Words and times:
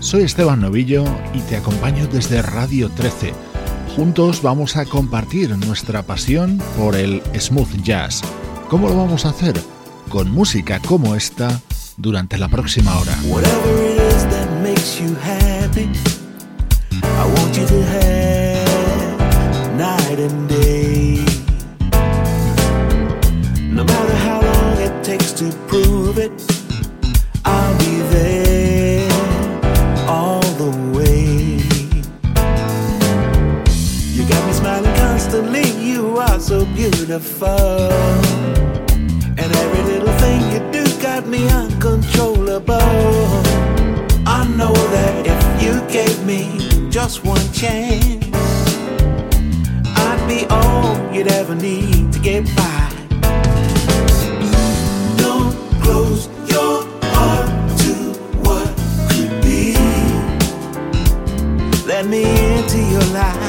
Soy 0.00 0.22
Esteban 0.22 0.60
Novillo 0.60 1.04
y 1.34 1.40
te 1.40 1.56
acompaño 1.56 2.06
desde 2.06 2.40
Radio 2.40 2.88
13. 2.88 3.34
Juntos 3.96 4.42
vamos 4.42 4.76
a 4.76 4.84
compartir 4.84 5.50
nuestra 5.66 6.02
pasión 6.02 6.62
por 6.76 6.94
el 6.94 7.20
smooth 7.38 7.82
jazz. 7.82 8.22
¿Cómo 8.68 8.88
lo 8.88 8.96
vamos 8.96 9.26
a 9.26 9.30
hacer? 9.30 9.60
Con 10.08 10.30
música 10.30 10.80
como 10.86 11.16
esta 11.16 11.60
durante 11.96 12.38
la 12.38 12.48
próxima 12.48 12.96
hora. 12.96 13.16
No 23.70 23.84
matter 23.84 24.16
how 24.16 24.40
long 24.42 24.80
it 24.80 25.04
takes 25.04 25.32
to 25.34 25.52
prove 25.68 26.18
it, 26.18 26.47
beautiful. 37.08 37.48
And 39.40 39.50
every 39.62 39.82
little 39.82 40.12
thing 40.18 40.42
you 40.52 40.60
do 40.70 40.84
got 41.00 41.26
me 41.26 41.48
uncontrollable. 41.48 42.74
I 44.26 44.46
know 44.58 44.74
that 44.74 45.26
if 45.26 45.42
you 45.62 45.80
gave 45.88 46.22
me 46.26 46.90
just 46.90 47.24
one 47.24 47.40
chance, 47.54 48.26
I'd 49.96 50.22
be 50.28 50.44
all 50.50 50.98
you'd 51.10 51.32
ever 51.32 51.54
need 51.54 52.12
to 52.12 52.18
get 52.18 52.44
by. 52.54 52.92
Don't 55.16 55.56
close 55.80 56.28
your 56.52 56.84
heart 57.14 57.48
to 57.80 57.94
what 58.44 58.68
could 59.08 59.32
be. 59.40 59.72
Let 61.86 62.04
me 62.04 62.24
into 62.58 62.78
your 62.92 63.06
life. 63.14 63.47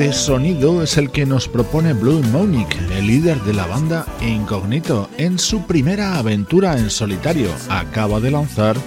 Este 0.00 0.14
sonido 0.14 0.82
es 0.82 0.96
el 0.96 1.10
que 1.10 1.26
nos 1.26 1.46
propone 1.46 1.92
Blue 1.92 2.22
Monique, 2.32 2.78
el 2.96 3.06
líder 3.06 3.38
de 3.42 3.52
la 3.52 3.66
banda 3.66 4.06
Incognito, 4.22 5.10
en 5.18 5.38
su 5.38 5.66
primera 5.66 6.16
aventura 6.16 6.78
en 6.78 6.88
solitario. 6.88 7.50
Acaba 7.68 8.18
de 8.18 8.30
lanzar 8.30 8.78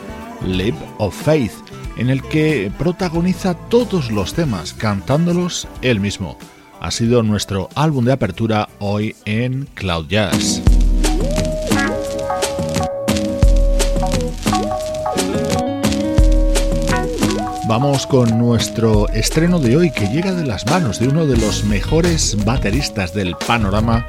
Leap 0.44 0.74
of 0.98 1.16
Faith, 1.16 1.52
en 1.98 2.10
el 2.10 2.24
que 2.24 2.72
protagoniza 2.80 3.54
todos 3.54 4.10
los 4.10 4.34
temas, 4.34 4.74
cantándolos 4.74 5.68
él 5.84 6.00
mismo. 6.00 6.36
Ha 6.82 6.90
sido 6.90 7.22
nuestro 7.22 7.70
álbum 7.76 8.06
de 8.06 8.14
apertura 8.14 8.68
hoy 8.80 9.16
en 9.26 9.68
Cloud 9.76 10.08
Jazz. 10.08 10.64
Vamos 17.66 18.06
con 18.06 18.38
nuestro 18.38 19.08
estreno 19.10 19.58
de 19.58 19.78
hoy 19.78 19.90
que 19.90 20.08
llega 20.08 20.34
de 20.34 20.46
las 20.46 20.66
manos 20.66 21.00
de 21.00 21.08
uno 21.08 21.26
de 21.26 21.38
los 21.38 21.64
mejores 21.64 22.36
bateristas 22.44 23.14
del 23.14 23.36
panorama 23.36 24.06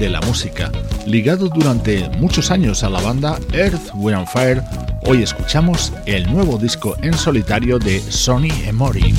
de 0.00 0.10
la 0.10 0.20
música. 0.22 0.72
Ligado 1.06 1.48
durante 1.48 2.08
muchos 2.18 2.50
años 2.50 2.82
a 2.82 2.90
la 2.90 3.00
banda 3.00 3.38
Earth, 3.52 3.94
Wind 3.94 4.26
Fire, 4.26 4.60
hoy 5.04 5.22
escuchamos 5.22 5.92
el 6.04 6.30
nuevo 6.32 6.58
disco 6.58 6.96
en 7.00 7.14
solitario 7.14 7.78
de 7.78 8.00
Sonny 8.00 8.50
Emory. 8.66 9.14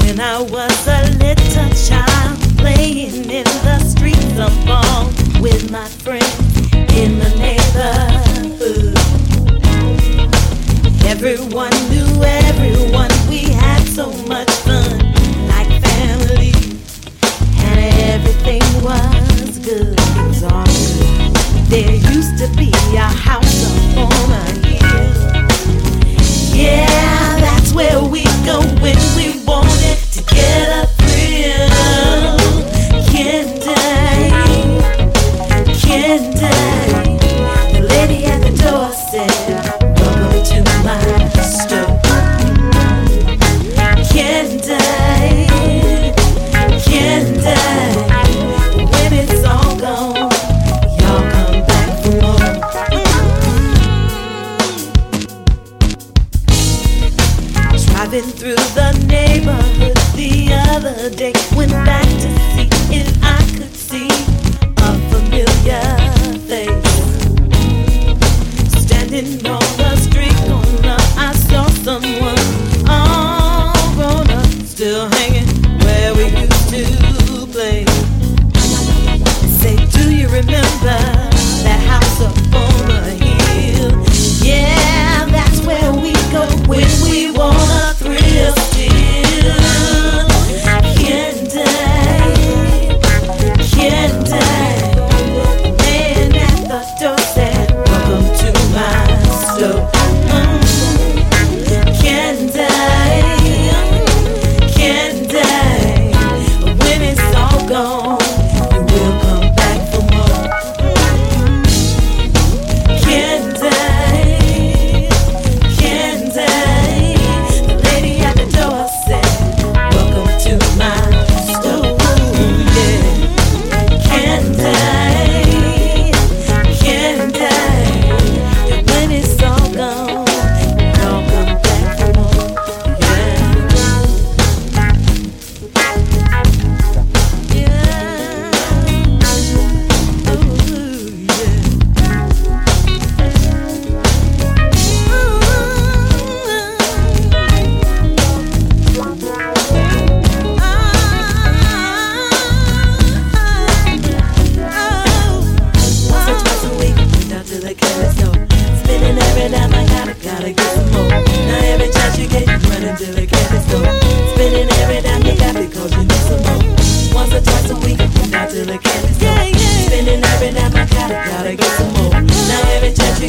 Everyone 11.09 11.69
knew 11.89 12.21
everyone. 12.21 13.16
So 13.97 14.11
much 14.27 14.51
fun, 14.61 14.99
like 15.47 15.81
family, 15.81 16.53
and 17.65 17.79
everything 18.13 18.61
was 18.83 19.57
good. 19.57 19.97
It 19.97 20.27
was 20.27 20.43
all 20.43 20.65
good. 20.65 21.33
There 21.65 21.95
used 22.13 22.37
to 22.37 22.47
be 22.55 22.69
a 22.95 22.99
house 22.99 23.65
up 23.65 23.97
on 23.97 24.31
a 24.33 24.45
hill. 24.67 25.09
Yeah, 26.55 27.39
that's 27.39 27.73
where 27.73 27.99
we 28.03 28.23
go 28.45 28.61
when 28.83 28.99
we 29.17 29.43
wanted 29.47 29.97
to 30.11 30.21
get 30.35 30.76
the 61.09 61.15
day. 61.15 61.46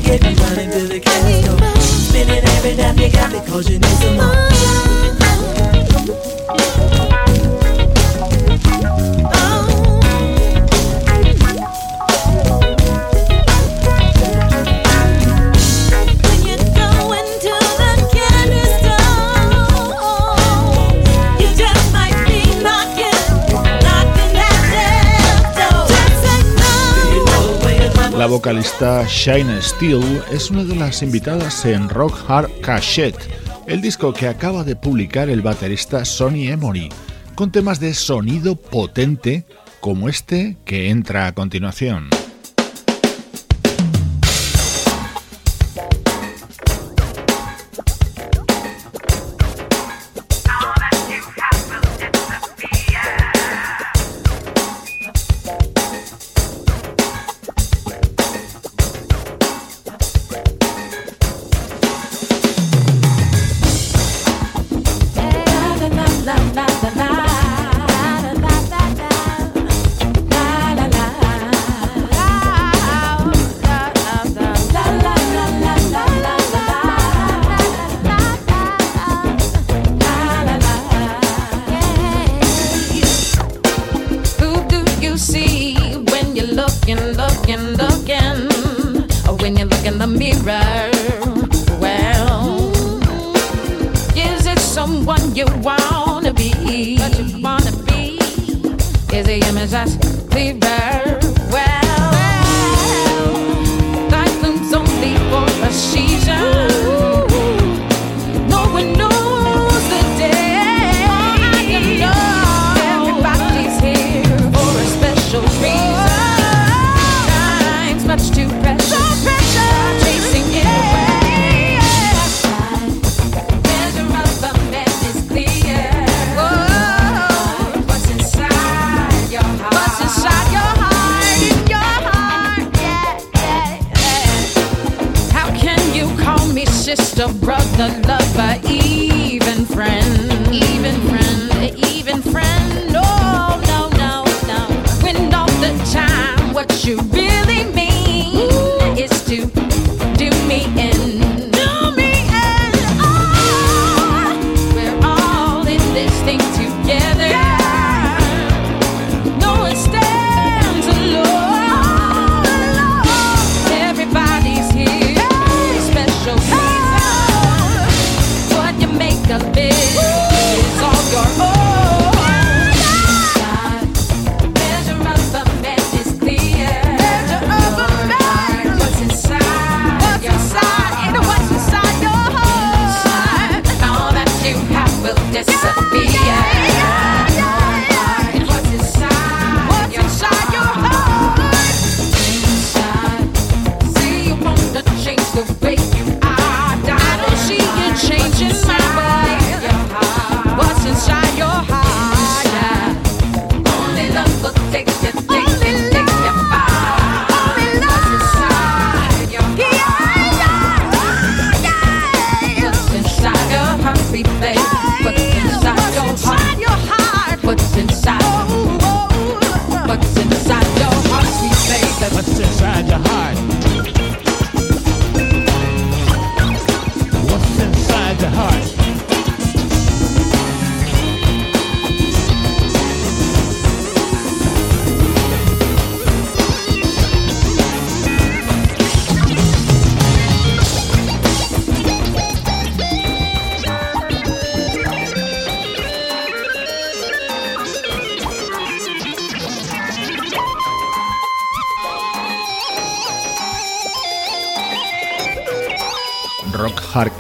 to 0.01 0.05
get 0.05 0.23
me 0.23 0.35
running 0.43 0.71
to 0.71 0.87
the 0.87 1.01
castle. 1.01 1.59
Spinning 1.81 2.45
every 2.57 2.77
time 2.77 2.99
you 2.99 3.11
got 3.11 3.33
me, 3.33 3.41
cause 3.51 3.69
you 3.69 3.79
need 3.79 3.99
some 3.99 4.17
more. 4.17 4.38
La 28.29 28.35
vocalista 28.35 29.07
Shine 29.09 29.63
Steele 29.63 30.21
es 30.31 30.51
una 30.51 30.63
de 30.63 30.77
las 30.77 31.03
invitadas 31.03 31.65
en 31.65 31.89
Rock 31.89 32.15
Hard 32.29 32.51
Cassette, 32.61 33.17
el 33.67 33.81
disco 33.81 34.13
que 34.13 34.29
acaba 34.29 34.65
de 34.65 34.77
publicar 34.77 35.31
el 35.31 35.41
baterista 35.41 36.05
Sonny 36.05 36.49
Emory, 36.49 36.91
con 37.35 37.51
temas 37.51 37.81
de 37.81 37.95
sonido 37.95 38.55
potente 38.55 39.47
como 39.81 40.11
este 40.11 40.59
que 40.67 40.91
entra 40.91 41.27
a 41.27 41.33
continuación. 41.33 42.11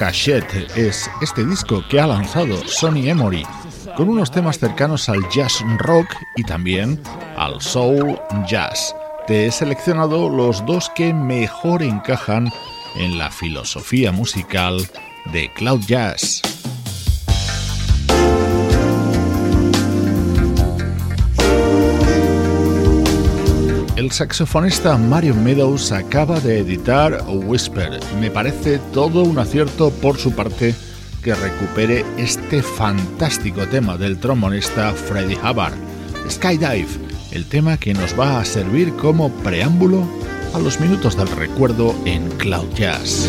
Cachette 0.09 0.71
es 0.75 1.11
este 1.21 1.45
disco 1.45 1.85
que 1.87 2.01
ha 2.01 2.07
lanzado 2.07 2.57
Sonny 2.67 3.11
Emory, 3.11 3.45
con 3.95 4.09
unos 4.09 4.31
temas 4.31 4.59
cercanos 4.59 5.11
al 5.11 5.21
jazz 5.29 5.63
rock 5.77 6.07
y 6.35 6.45
también 6.45 6.99
al 7.37 7.61
soul 7.61 8.19
jazz. 8.47 8.97
Te 9.27 9.45
he 9.45 9.53
seleccionado 9.53 10.31
los 10.31 10.65
dos 10.65 10.91
que 10.95 11.13
mejor 11.13 11.83
encajan 11.83 12.51
en 12.97 13.19
la 13.19 13.31
filosofía 13.31 14.11
musical 14.11 14.89
de 15.31 15.53
Cloud 15.53 15.83
Jazz. 15.87 16.41
El 24.09 24.13
saxofonista 24.13 24.97
Mario 24.97 25.35
Meadows 25.35 25.93
acaba 25.93 26.41
de 26.41 26.61
editar 26.61 27.23
Whisper. 27.29 28.01
Me 28.19 28.31
parece 28.31 28.79
todo 28.95 29.23
un 29.23 29.39
acierto 29.39 29.91
por 29.91 30.17
su 30.17 30.33
parte 30.33 30.75
que 31.23 31.35
recupere 31.35 32.07
este 32.17 32.63
fantástico 32.63 33.67
tema 33.67 33.99
del 33.99 34.19
trombonista 34.19 34.95
Freddie 34.95 35.37
Hubbard, 35.37 35.75
Skydive, 36.27 36.89
el 37.33 37.45
tema 37.45 37.77
que 37.77 37.93
nos 37.93 38.19
va 38.19 38.41
a 38.41 38.47
servir 38.47 38.95
como 38.95 39.31
preámbulo 39.31 40.09
a 40.55 40.59
los 40.59 40.81
minutos 40.81 41.15
del 41.15 41.29
recuerdo 41.29 41.95
en 42.07 42.31
Cloud 42.39 42.73
Jazz. 42.77 43.29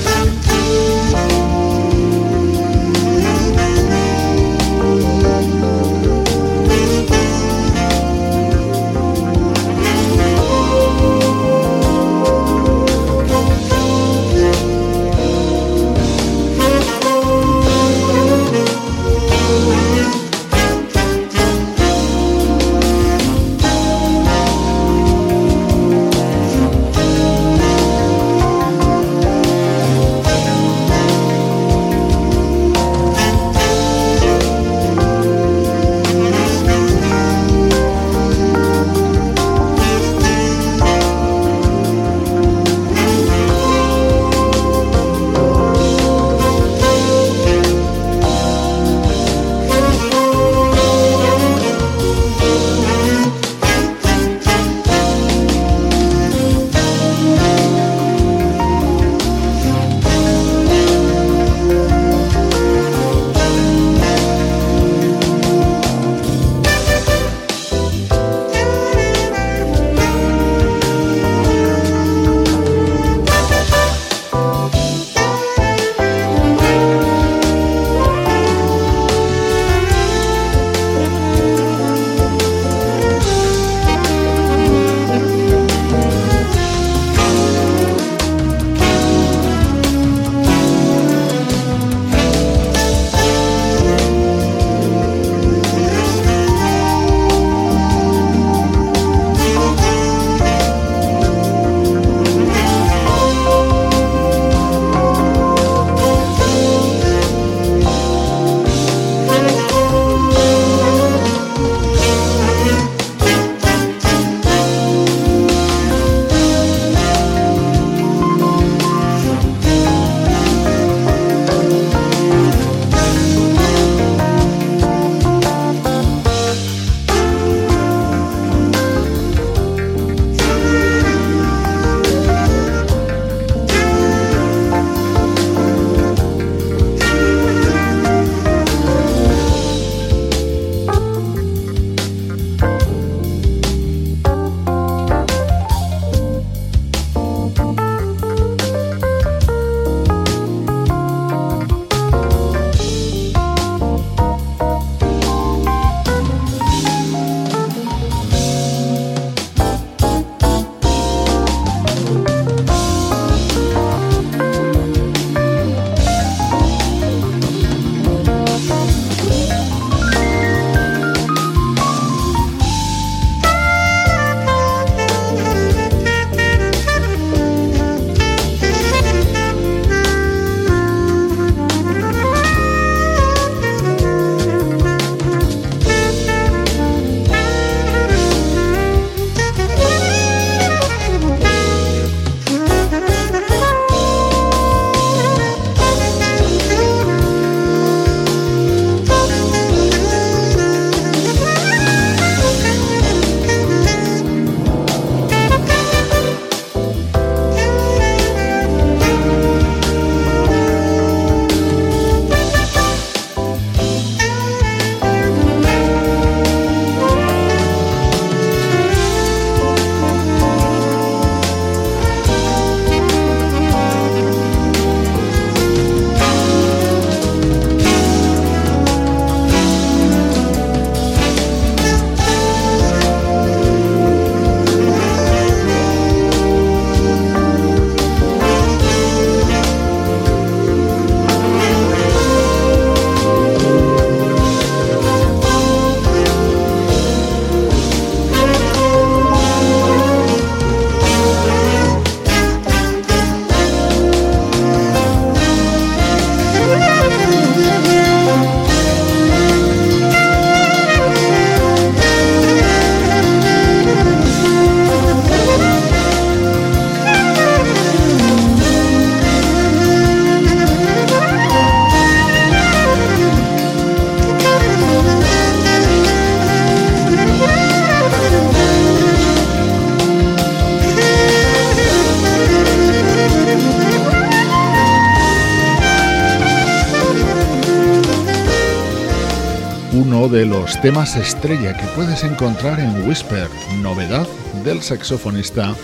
De 290.39 290.45
los 290.45 290.79
temas 290.79 291.17
estrella 291.17 291.75
que 291.75 291.85
puedes 291.87 292.23
encontrar 292.23 292.79
en 292.79 293.05
Whisper, 293.05 293.49
novedad 293.81 294.25
del 294.63 294.81
saxofonista 294.81 295.75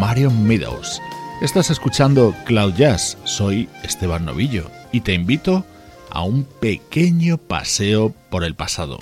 Marion 0.00 0.44
Meadows. 0.44 1.00
Estás 1.40 1.70
escuchando 1.70 2.34
Cloud 2.44 2.74
Jazz, 2.74 3.16
soy 3.22 3.68
Esteban 3.84 4.24
Novillo 4.24 4.68
y 4.90 5.02
te 5.02 5.12
invito 5.12 5.64
a 6.10 6.24
un 6.24 6.42
pequeño 6.42 7.38
paseo 7.38 8.12
por 8.30 8.42
el 8.42 8.56
pasado. 8.56 8.98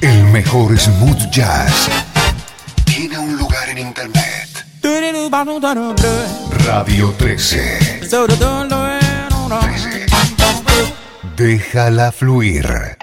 El 0.00 0.24
mejor 0.24 0.78
smooth 0.78 1.30
jazz 1.30 1.90
tiene 2.86 3.18
un 3.18 3.36
lugar 3.36 3.68
en 3.68 3.76
internet. 3.76 4.48
Radio 6.64 7.12
13. 7.18 8.00
Déjala 11.36 12.12
fluir. 12.12 12.95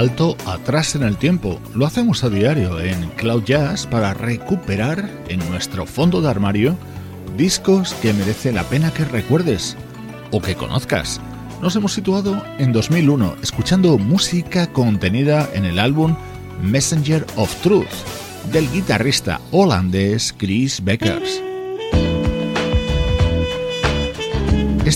Salto 0.00 0.34
atrás 0.46 0.94
en 0.94 1.02
el 1.02 1.18
tiempo. 1.18 1.60
Lo 1.74 1.84
hacemos 1.84 2.24
a 2.24 2.30
diario 2.30 2.80
en 2.80 3.10
Cloud 3.16 3.44
Jazz 3.44 3.86
para 3.86 4.14
recuperar 4.14 5.10
en 5.28 5.46
nuestro 5.50 5.84
fondo 5.84 6.22
de 6.22 6.30
armario 6.30 6.74
discos 7.36 7.92
que 8.00 8.14
merece 8.14 8.50
la 8.50 8.64
pena 8.64 8.94
que 8.94 9.04
recuerdes 9.04 9.76
o 10.30 10.40
que 10.40 10.54
conozcas. 10.54 11.20
Nos 11.60 11.76
hemos 11.76 11.92
situado 11.92 12.42
en 12.56 12.72
2001 12.72 13.36
escuchando 13.42 13.98
música 13.98 14.72
contenida 14.72 15.46
en 15.52 15.66
el 15.66 15.78
álbum 15.78 16.16
Messenger 16.62 17.26
of 17.36 17.54
Truth 17.56 17.84
del 18.50 18.72
guitarrista 18.72 19.38
holandés 19.50 20.34
Chris 20.34 20.82
Beckers. 20.82 21.49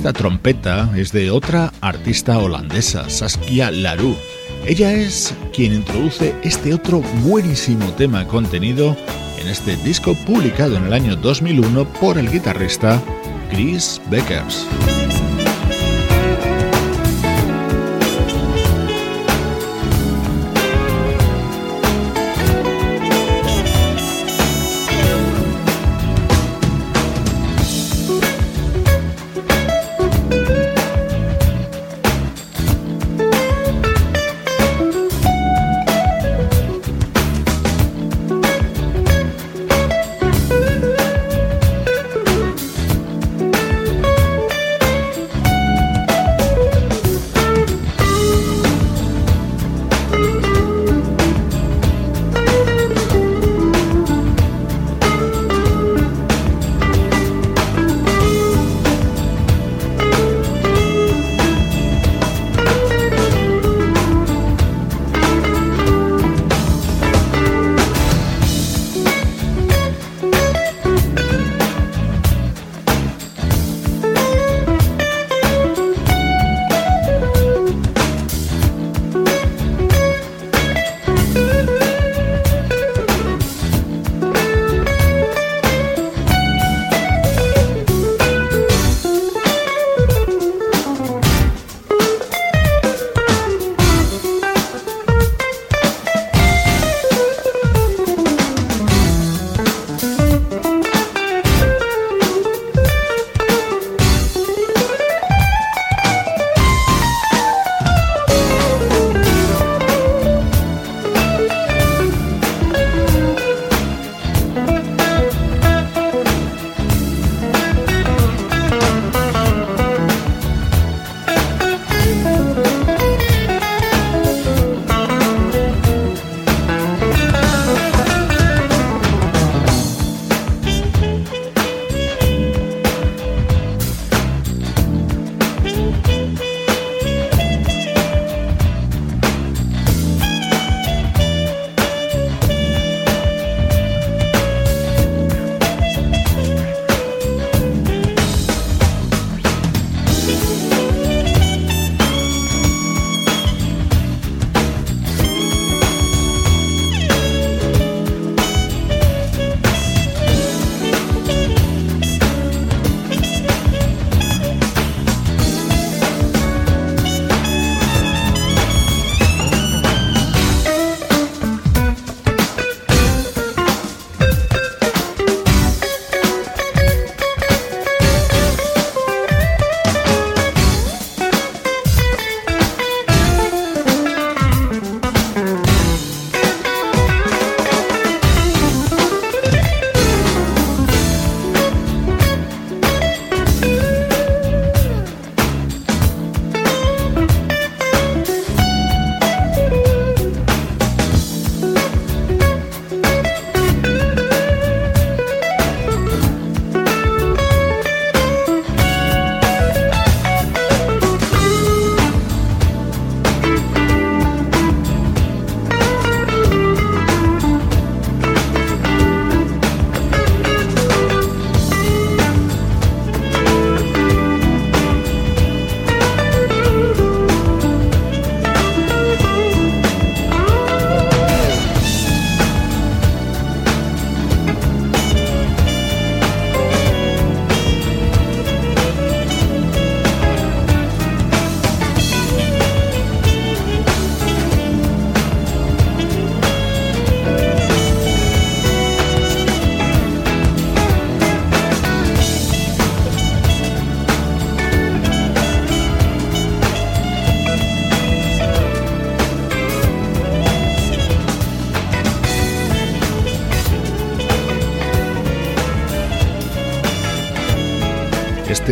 Esta 0.05 0.19
trompeta 0.19 0.91
es 0.95 1.13
de 1.13 1.31
otra 1.31 1.73
artista 1.81 2.37
holandesa, 2.37 3.09
Saskia 3.09 3.71
Larue 3.71 4.15
ella 4.67 4.93
es 4.93 5.35
quien 5.55 5.73
introduce 5.73 6.35
este 6.43 6.75
otro 6.75 7.01
buenísimo 7.23 7.91
tema 7.95 8.27
contenido 8.27 8.95
en 9.39 9.49
este 9.49 9.77
disco 9.77 10.15
publicado 10.27 10.77
en 10.77 10.85
el 10.85 10.93
año 10.93 11.17
2001 11.17 11.87
por 11.95 12.19
el 12.19 12.31
guitarrista 12.31 13.03
Chris 13.51 13.99
Beckers. 14.11 14.67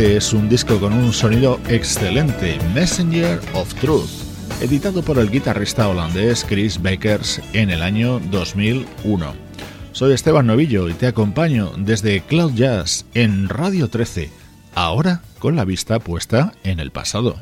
Este 0.03 0.17
es 0.17 0.33
un 0.33 0.49
disco 0.49 0.81
con 0.81 0.91
un 0.91 1.13
sonido 1.13 1.61
excelente, 1.69 2.59
Messenger 2.75 3.39
of 3.53 3.73
Truth. 3.75 4.09
editado 4.59 5.01
por 5.01 5.17
el 5.17 5.31
guitarrista 5.31 5.87
holandés 5.87 6.43
Chris 6.43 6.81
Bakers 6.81 7.41
en 7.53 7.69
el 7.69 7.81
año 7.81 8.19
2001. 8.29 9.33
Soy 9.93 10.11
Esteban 10.11 10.45
Novillo 10.45 10.89
y 10.89 10.93
te 10.93 11.07
acompaño 11.07 11.71
desde 11.77 12.19
Cloud 12.19 12.51
Jazz 12.53 13.05
en 13.13 13.47
Radio 13.47 13.89
13, 13.89 14.29
ahora 14.75 15.21
con 15.39 15.55
la 15.55 15.63
vista 15.63 15.99
puesta 15.99 16.51
en 16.65 16.81
el 16.81 16.91
pasado. 16.91 17.37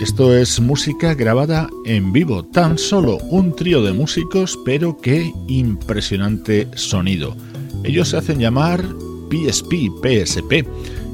Esto 0.00 0.32
es 0.32 0.60
música 0.60 1.14
grabada 1.14 1.68
en 1.84 2.12
vivo, 2.12 2.44
tan 2.44 2.78
solo 2.78 3.16
un 3.30 3.56
trío 3.56 3.82
de 3.82 3.92
músicos, 3.92 4.56
pero 4.64 5.00
qué 5.00 5.32
impresionante 5.48 6.68
sonido. 6.76 7.36
Ellos 7.82 8.10
se 8.10 8.16
hacen 8.16 8.38
llamar 8.38 8.84
PSP, 9.30 9.90
PSP, 10.02 10.66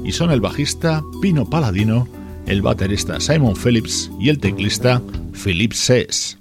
y 0.03 0.11
son 0.11 0.31
el 0.31 0.41
bajista 0.41 1.03
Pino 1.21 1.49
Paladino, 1.49 2.07
el 2.45 2.61
baterista 2.61 3.19
Simon 3.19 3.55
Phillips 3.55 4.11
y 4.19 4.29
el 4.29 4.39
teclista 4.39 5.01
Philip 5.43 5.73
Sess. 5.73 6.37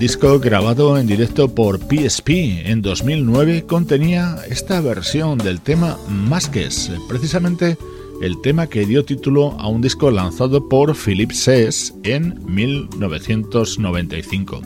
Disco 0.00 0.40
grabado 0.40 0.96
en 0.96 1.06
directo 1.06 1.54
por 1.54 1.78
PSP 1.78 2.30
en 2.64 2.80
2009 2.80 3.66
contenía 3.66 4.38
esta 4.48 4.80
versión 4.80 5.36
del 5.36 5.60
tema 5.60 5.98
Masques, 6.08 6.90
precisamente 7.06 7.76
el 8.22 8.40
tema 8.40 8.66
que 8.66 8.86
dio 8.86 9.04
título 9.04 9.60
a 9.60 9.68
un 9.68 9.82
disco 9.82 10.10
lanzado 10.10 10.70
por 10.70 10.96
Philip 10.96 11.32
Sess 11.32 11.92
en 12.02 12.42
1995. 12.46 14.62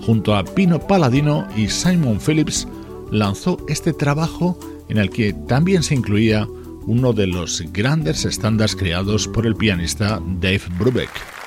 Junto 0.00 0.34
a 0.34 0.46
Pino 0.46 0.80
Palladino 0.80 1.46
y 1.54 1.68
Simon 1.68 2.18
Phillips 2.18 2.66
lanzó 3.10 3.58
este 3.68 3.92
trabajo 3.92 4.58
en 4.88 4.96
el 4.96 5.10
que 5.10 5.34
también 5.34 5.82
se 5.82 5.94
incluía 5.94 6.48
uno 6.86 7.12
de 7.12 7.26
los 7.26 7.62
grandes 7.70 8.24
estándares 8.24 8.74
creados 8.74 9.28
por 9.28 9.46
el 9.46 9.56
pianista 9.56 10.22
Dave 10.40 10.62
Brubeck. 10.78 11.39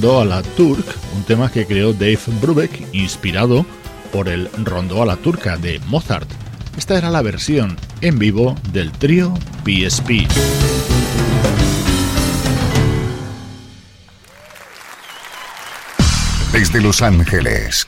Rondó 0.00 0.20
a 0.22 0.24
la 0.24 0.42
Turk, 0.42 0.86
un 1.14 1.24
tema 1.24 1.52
que 1.52 1.66
creó 1.66 1.92
Dave 1.92 2.20
Brubeck 2.40 2.88
inspirado 2.94 3.66
por 4.10 4.30
el 4.30 4.48
Rondó 4.64 5.02
a 5.02 5.04
la 5.04 5.16
Turca 5.16 5.58
de 5.58 5.78
Mozart. 5.88 6.26
Esta 6.78 6.96
era 6.96 7.10
la 7.10 7.20
versión 7.20 7.76
en 8.00 8.18
vivo 8.18 8.54
del 8.72 8.92
trío 8.92 9.34
PSP. 9.62 10.26
Desde 16.50 16.80
Los 16.80 17.02
Ángeles, 17.02 17.86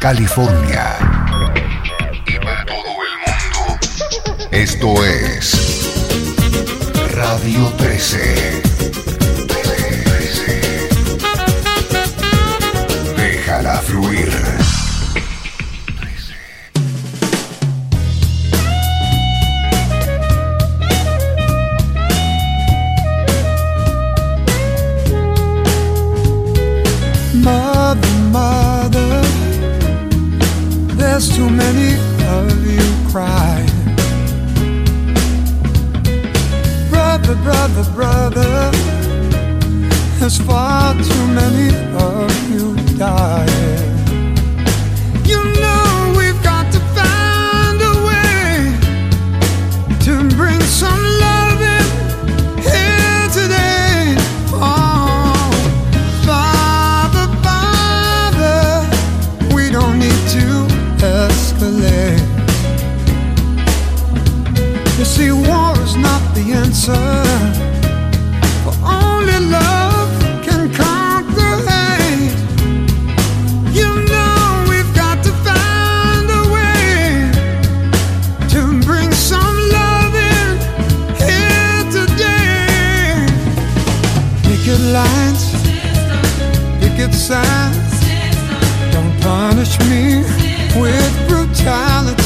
California 0.00 0.96
y 2.26 2.38
para 2.38 2.64
todo 2.64 2.78
el 3.04 3.18
mundo, 3.26 4.48
esto 4.50 5.04
es 5.04 5.92
Radio 7.14 7.70
13. 7.76 9.07
Déjala 13.68 13.82
fluir. 13.82 14.32
Mother, 27.34 28.08
mother, 28.32 29.22
there's 30.96 31.28
too 31.36 31.50
many 31.50 31.92
of 32.26 32.66
you 32.66 33.10
crying. 33.10 33.68
Brother, 36.88 37.34
brother, 37.44 37.84
brother, 37.94 38.70
there's 40.18 40.38
far 40.38 40.94
too 40.94 41.26
many 41.26 41.68
of 41.96 42.50
you 42.50 42.77
dying. 42.98 43.96
You 45.24 45.44
know 45.60 46.14
we've 46.18 46.42
got 46.42 46.72
to 46.72 46.80
find 46.98 47.80
a 47.80 47.94
way 48.08 48.74
to 50.00 50.36
bring 50.36 50.60
some 50.62 51.00
love 51.20 51.60
in 51.76 51.86
here 52.58 53.28
today. 53.30 54.16
Oh, 54.52 55.48
Father, 56.26 57.26
Father, 57.46 58.88
we 59.54 59.70
don't 59.70 60.00
need 60.00 60.22
to 60.34 60.66
escalate. 60.98 62.18
You 64.98 65.04
see, 65.04 65.30
war 65.30 65.78
is 65.84 65.94
not 65.94 66.34
the 66.34 66.52
answer. 66.52 67.27
Don't 87.28 89.20
punish 89.20 89.78
me 89.80 90.22
with 90.80 91.28
brutality. 91.28 92.17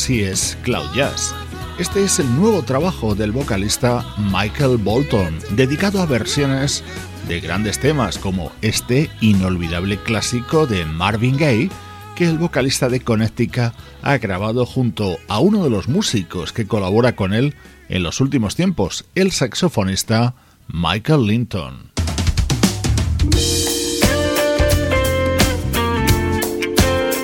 Así 0.00 0.22
es 0.22 0.56
Cloud 0.62 0.94
Jazz. 0.94 1.34
Este 1.78 2.02
es 2.02 2.18
el 2.20 2.34
nuevo 2.34 2.62
trabajo 2.62 3.14
del 3.14 3.32
vocalista 3.32 4.02
Michael 4.32 4.78
Bolton, 4.78 5.38
dedicado 5.50 6.00
a 6.00 6.06
versiones 6.06 6.82
de 7.28 7.38
grandes 7.38 7.78
temas 7.78 8.16
como 8.16 8.50
este 8.62 9.10
inolvidable 9.20 9.98
clásico 9.98 10.66
de 10.66 10.86
Marvin 10.86 11.36
Gaye 11.36 11.68
que 12.16 12.24
el 12.24 12.38
vocalista 12.38 12.88
de 12.88 13.00
Connecticut 13.00 13.74
ha 14.00 14.16
grabado 14.16 14.64
junto 14.64 15.18
a 15.28 15.38
uno 15.38 15.62
de 15.64 15.68
los 15.68 15.86
músicos 15.86 16.54
que 16.54 16.66
colabora 16.66 17.14
con 17.14 17.34
él 17.34 17.54
en 17.90 18.02
los 18.02 18.22
últimos 18.22 18.56
tiempos, 18.56 19.04
el 19.14 19.32
saxofonista 19.32 20.34
Michael 20.66 21.26
Linton. 21.26 21.90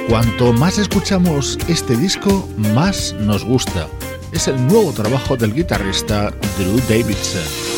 Cuanto 0.09 0.52
más 0.52 0.78
escuchamos 0.78 1.59
este 1.66 1.96
disco, 1.96 2.48
más 2.57 3.12
nos 3.14 3.44
gusta. 3.44 3.88
Es 4.30 4.46
el 4.46 4.64
nuevo 4.68 4.92
trabajo 4.92 5.36
del 5.36 5.52
guitarrista 5.52 6.30
Drew 6.57 6.76
Davidson. 6.88 7.76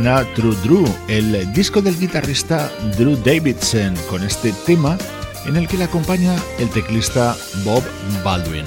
Suena 0.00 0.24
True 0.34 0.56
Drew, 0.64 0.86
el 1.08 1.52
disco 1.52 1.82
del 1.82 1.98
guitarrista 1.98 2.72
Drew 2.96 3.16
Davidson, 3.22 3.94
con 4.08 4.22
este 4.22 4.50
tema 4.64 4.96
en 5.44 5.56
el 5.56 5.68
que 5.68 5.76
le 5.76 5.84
acompaña 5.84 6.34
el 6.58 6.70
teclista 6.70 7.36
Bob 7.64 7.82
Baldwin. 8.24 8.64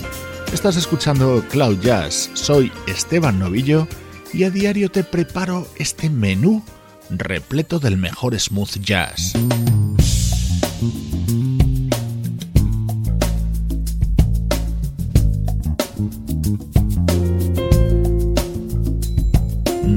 Estás 0.54 0.76
escuchando 0.76 1.44
Cloud 1.50 1.80
Jazz, 1.80 2.30
soy 2.36 2.72
Esteban 2.86 3.40
Novillo 3.40 3.88
y 4.32 4.44
a 4.44 4.52
diario 4.52 4.92
te 4.92 5.04
preparo 5.04 5.68
este 5.78 6.08
menú 6.08 6.64
repleto 7.10 7.80
del 7.80 7.98
mejor 7.98 8.40
smooth 8.40 8.78
jazz. 8.82 9.34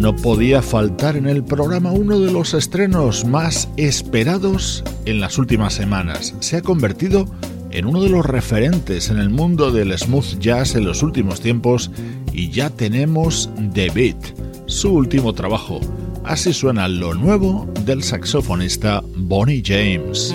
No 0.07 0.15
podía 0.15 0.63
faltar 0.63 1.17
en 1.17 1.27
el 1.27 1.43
programa 1.43 1.91
uno 1.91 2.21
de 2.21 2.31
los 2.31 2.55
estrenos 2.55 3.25
más 3.25 3.69
esperados 3.77 4.85
en 5.05 5.19
las 5.19 5.37
últimas 5.37 5.75
semanas. 5.75 6.33
Se 6.39 6.57
ha 6.57 6.63
convertido 6.63 7.29
en 7.73 7.87
uno 7.87 8.01
de 8.05 8.11
los 8.11 8.25
referentes 8.25 9.11
en 9.11 9.19
el 9.19 9.31
mundo 9.31 9.73
del 9.73 9.99
smooth 9.99 10.39
jazz 10.39 10.77
en 10.77 10.85
los 10.85 11.03
últimos 11.03 11.41
tiempos 11.41 11.91
y 12.33 12.51
ya 12.51 12.71
tenemos 12.71 13.51
The 13.75 13.91
Beat, 13.91 14.37
su 14.67 14.93
último 14.93 15.33
trabajo. 15.33 15.81
Así 16.23 16.53
suena 16.53 16.87
lo 16.87 17.13
nuevo 17.13 17.67
del 17.85 18.05
saxofonista 18.05 19.03
Bonnie 19.17 19.61
James. 19.67 20.33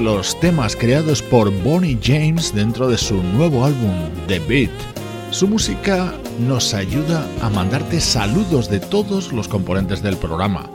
De 0.00 0.06
los 0.06 0.40
temas 0.40 0.76
creados 0.76 1.20
por 1.20 1.50
Bonnie 1.62 1.98
James 2.02 2.54
dentro 2.54 2.88
de 2.88 2.96
su 2.96 3.22
nuevo 3.22 3.66
álbum 3.66 3.92
The 4.28 4.38
Beat. 4.38 4.70
Su 5.30 5.46
música 5.46 6.14
nos 6.38 6.72
ayuda 6.72 7.28
a 7.42 7.50
mandarte 7.50 8.00
saludos 8.00 8.70
de 8.70 8.80
todos 8.80 9.30
los 9.30 9.46
componentes 9.46 10.02
del 10.02 10.16
programa. 10.16 10.70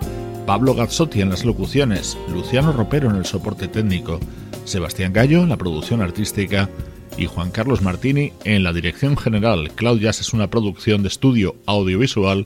Pablo 0.45 0.75
Gazzotti 0.75 1.21
en 1.21 1.31
las 1.31 1.43
locuciones, 1.43 2.15
Luciano 2.31 2.71
Ropero 2.71 3.09
en 3.09 3.15
el 3.15 3.25
soporte 3.25 3.67
técnico, 3.67 4.19
Sebastián 4.63 5.11
Gallo 5.11 5.41
en 5.41 5.49
la 5.49 5.57
producción 5.57 6.03
artística 6.03 6.69
y 7.17 7.25
Juan 7.25 7.49
Carlos 7.49 7.81
Martini 7.81 8.31
en 8.43 8.63
la 8.63 8.73
dirección 8.73 9.17
general. 9.17 9.71
Claudias 9.71 10.19
es 10.21 10.33
una 10.33 10.51
producción 10.51 11.01
de 11.01 11.07
estudio 11.07 11.55
audiovisual 11.65 12.45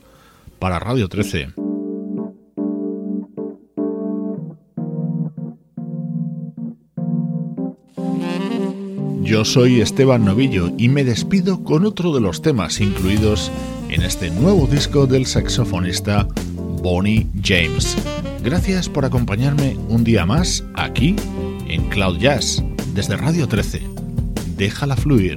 para 0.58 0.78
Radio 0.78 1.08
13. 1.08 1.59
Yo 9.30 9.44
soy 9.44 9.80
Esteban 9.80 10.24
Novillo 10.24 10.72
y 10.76 10.88
me 10.88 11.04
despido 11.04 11.62
con 11.62 11.86
otro 11.86 12.12
de 12.12 12.20
los 12.20 12.42
temas 12.42 12.80
incluidos 12.80 13.52
en 13.88 14.02
este 14.02 14.28
nuevo 14.28 14.66
disco 14.66 15.06
del 15.06 15.24
saxofonista 15.24 16.26
Bonnie 16.82 17.28
James. 17.40 17.96
Gracias 18.42 18.88
por 18.88 19.04
acompañarme 19.04 19.76
un 19.88 20.02
día 20.02 20.26
más 20.26 20.64
aquí 20.74 21.14
en 21.68 21.88
Cloud 21.90 22.18
Jazz 22.18 22.60
desde 22.92 23.16
Radio 23.16 23.46
13. 23.46 23.82
Déjala 24.56 24.96
fluir. 24.96 25.36